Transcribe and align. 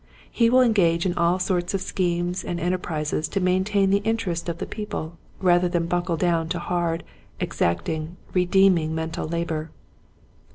He 0.31 0.49
will 0.49 0.61
engage 0.61 1.05
in 1.05 1.13
all 1.13 1.37
sorts 1.37 1.75
of 1.75 1.81
schemes 1.81 2.43
and 2.43 2.59
enterprizes 2.59 3.29
to 3.29 3.39
maintain 3.39 3.91
the 3.91 4.01
inter 4.03 4.31
est 4.31 4.49
of 4.49 4.57
the 4.57 4.65
people, 4.65 5.15
rather 5.39 5.69
than 5.69 5.85
buckle 5.85 6.17
down 6.17 6.49
to 6.49 6.57
hard, 6.57 7.03
exacting, 7.39 8.17
redeeming 8.33 8.95
men 8.95 9.11
tal 9.11 9.27
labor. 9.27 9.69